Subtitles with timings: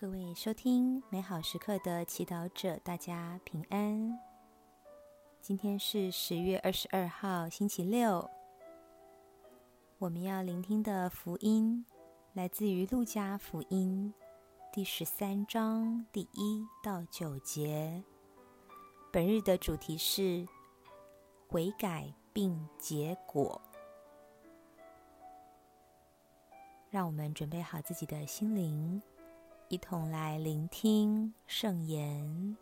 [0.00, 4.16] 各位收听美好时刻的祈祷者，大家平安。
[5.40, 8.30] 今天是十月二十二号，星期六。
[9.98, 11.84] 我们要聆听的福音
[12.32, 14.14] 来自于《路加福音》
[14.72, 18.04] 第十三章第一到九节。
[19.12, 20.46] 本日的主题是
[21.48, 23.60] 悔改并结果。
[26.88, 29.02] 让我们准备好自己的心灵，
[29.68, 32.56] 一同来聆听圣言。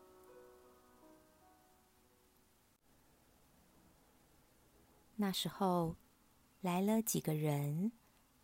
[5.14, 5.94] 那时候
[6.60, 7.92] 来了几个人，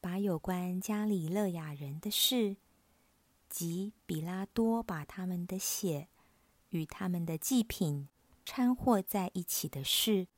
[0.00, 2.56] 把有关加里勒雅人的事，
[3.48, 6.06] 及比拉多把他们的血
[6.70, 8.08] 与他们的祭品
[8.44, 10.28] 掺和在一起的事，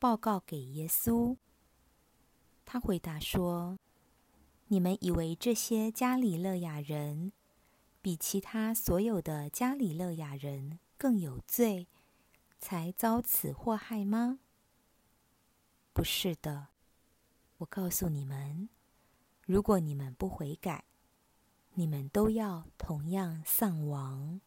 [0.00, 1.36] 报告给耶稣。
[2.64, 3.78] 他回答说。
[4.68, 7.32] 你们以为这些加里勒雅人
[8.04, 11.88] 比其他所有的加里勒雅人更有罪，
[12.58, 14.40] 才遭此祸害吗？
[15.94, 16.66] 不是的，
[17.56, 18.68] 我告诉你们，
[19.46, 20.84] 如果你们不悔改，
[21.72, 24.42] 你们都要同样丧亡。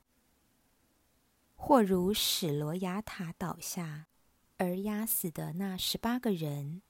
[1.56, 4.06] 或如史罗亚塔倒下
[4.58, 6.84] 而压死的那十八个人。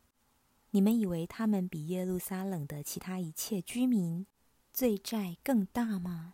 [0.72, 4.28] 你们以为他们比耶路撒冷的其他一切居民
[4.74, 6.34] 罪债更大吗？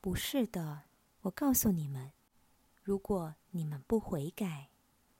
[0.00, 0.84] 不是的，
[1.22, 2.12] 我告诉你们，
[2.82, 4.70] 如果你们不悔改，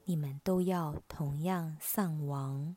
[0.05, 2.77] 你们都要同样丧亡。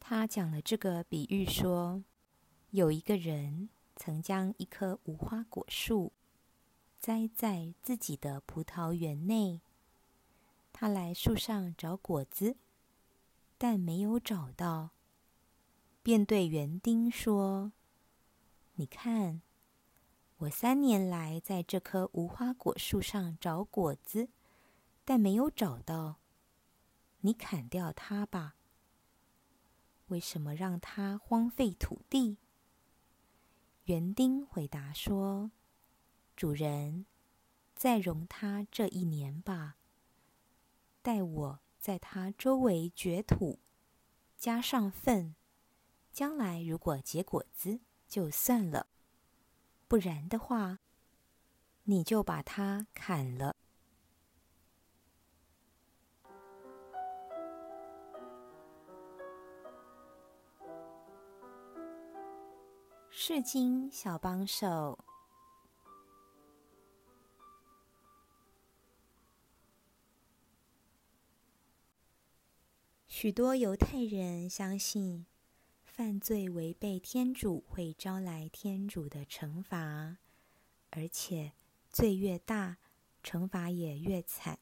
[0.00, 2.02] 他讲了这个比喻说，
[2.70, 6.12] 有一个人曾将一棵无花果树
[6.98, 9.60] 栽在自己的葡萄园内，
[10.72, 12.56] 他来树上找果子。
[13.56, 14.90] 但没有找到，
[16.02, 17.72] 便对园丁说
[18.74, 19.42] ：“你看，
[20.38, 24.28] 我三年来在这棵无花果树上找果子，
[25.04, 26.16] 但没有找到。
[27.20, 28.56] 你砍掉它吧。
[30.06, 32.38] 为什么让它荒废土地？”
[33.86, 35.50] 园丁回答说
[36.36, 37.06] ：“主人，
[37.74, 39.76] 再容它这一年吧。
[41.02, 43.60] 待我。”在它周围掘土，
[44.36, 45.36] 加上粪，
[46.12, 47.78] 将来如果结果子
[48.08, 48.88] 就算了；
[49.88, 50.80] 不然的话，
[51.84, 53.56] 你就把它砍了。
[63.08, 64.98] 世经小帮手。
[73.06, 75.26] 许多犹太人相信，
[75.98, 80.18] 犯罪违背天主会招来天主的惩罚，
[80.90, 81.54] 而且
[81.90, 82.76] 罪越大，
[83.20, 84.60] 惩罚也越惨。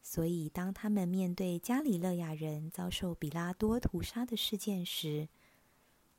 [0.00, 5.28] 所以，当他们面对加里勒亚人遭受比拉多屠杀的事件时，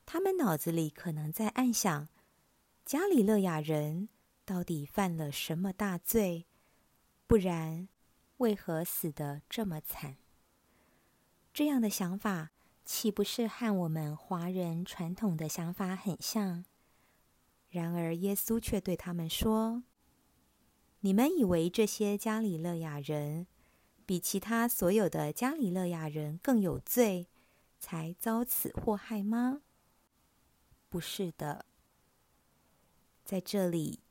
[0.05, 2.09] 他们脑子里可能在暗想：
[2.85, 4.07] 加里勒亚人
[4.45, 6.45] 到底犯了什么大罪？
[7.25, 7.89] 不然，
[8.37, 10.17] 为何死得这么惨？
[11.51, 12.51] 这样的想法
[12.85, 16.65] 岂不是和我们华人传统的想法很像？
[17.69, 19.83] 然而，耶稣却对他们说
[20.99, 23.47] ：“你们以为这些加里勒亚人
[24.05, 27.29] 比其他所有的加里勒亚人更有罪，
[27.79, 29.61] 才遭此祸害吗？
[30.89, 31.65] 不是的。
[33.23, 34.01] 在这里，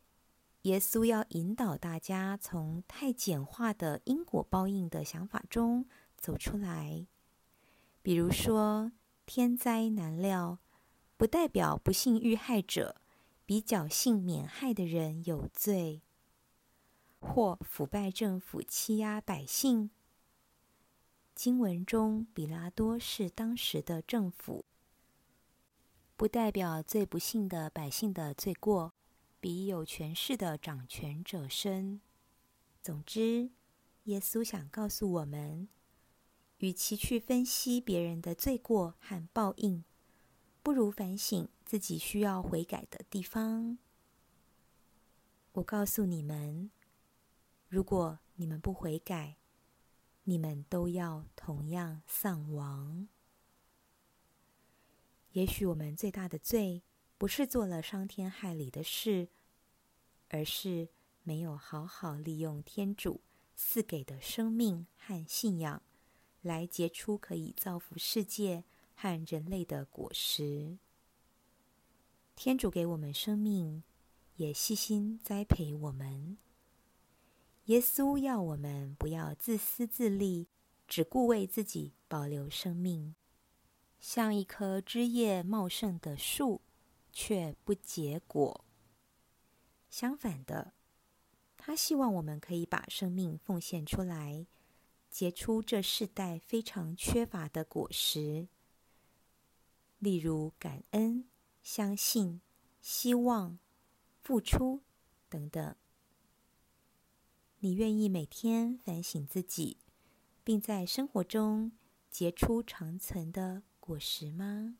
[0.62, 5.86] 耶稣要引导大家从太简化的因果报应的想法中
[6.16, 7.06] 走出来。”
[8.02, 8.90] 比如说，
[9.24, 10.58] 天灾难料，
[11.16, 13.00] 不代表不幸遇害者
[13.46, 16.00] 比侥幸免害的人有罪；
[17.20, 19.90] 或腐败政府欺压百姓。
[21.34, 24.64] 经文中，比拉多是当时的政府，
[26.16, 28.92] 不代表最不幸的百姓的罪过
[29.40, 32.00] 比有权势的掌权者深。
[32.82, 33.50] 总之，
[34.04, 35.68] 耶稣想告诉我们。
[36.62, 39.82] 与其去分析别人的罪过和报应，
[40.62, 43.78] 不如反省自己需要悔改的地方。
[45.54, 46.70] 我告诉你们，
[47.68, 49.38] 如果你们不悔改，
[50.22, 53.08] 你们都要同样丧亡。
[55.32, 56.84] 也许我们最大的罪，
[57.18, 59.30] 不是做了伤天害理的事，
[60.28, 60.90] 而是
[61.24, 63.20] 没有好好利用天主
[63.56, 65.82] 赐给的生命和信仰。
[66.42, 70.76] 来结出可以造福世界和人类的果实。
[72.36, 73.82] 天主给我们生命，
[74.36, 76.36] 也细心栽培我们。
[77.66, 80.48] 耶稣要我们不要自私自利，
[80.88, 83.14] 只顾为自己保留生命，
[84.00, 86.60] 像一棵枝叶茂盛的树，
[87.12, 88.64] 却不结果。
[89.88, 90.72] 相反的，
[91.56, 94.46] 他希望我们可以把生命奉献出来，
[95.12, 98.48] 结出这世代非常缺乏的果实，
[99.98, 101.28] 例如感恩、
[101.62, 102.40] 相信、
[102.80, 103.58] 希望、
[104.22, 104.80] 付出
[105.28, 105.76] 等等。
[107.58, 109.76] 你愿意每天反省自己，
[110.42, 111.72] 并在生活中
[112.10, 114.78] 结出长存的果实吗？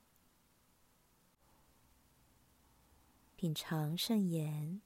[3.37, 4.81] 品尝圣言，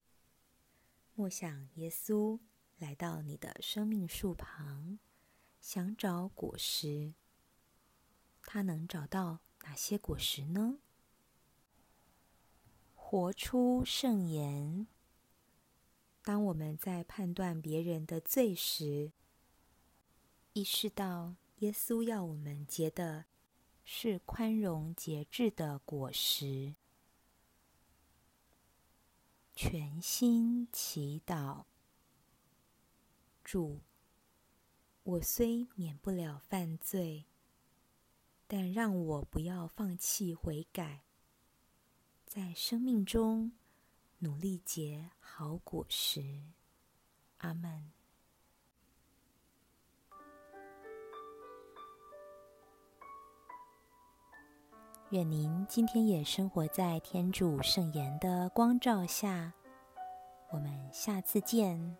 [1.14, 2.40] 默想耶稣
[2.78, 4.98] 来到你的生命树旁，
[5.60, 7.14] 想找果实。
[8.42, 10.78] 他能找到哪些果实呢？
[12.94, 14.86] 活出圣言。
[16.22, 19.12] 当我们在判断别人的罪时，
[20.52, 23.26] 意识到耶稣要我们结的
[23.84, 26.74] 是宽容节制的果实。
[29.54, 31.64] 全心祈祷，
[33.42, 33.80] 主，
[35.06, 37.26] 我虽免不了犯罪，
[38.48, 41.04] 但让我不要放弃悔改，
[42.24, 43.52] 在生命中。
[44.18, 46.42] 努力结好果实，
[47.38, 47.92] 阿门。
[55.10, 59.52] 愿您今天也生活在天主圣言的光照下。
[60.50, 61.96] 我们下次见。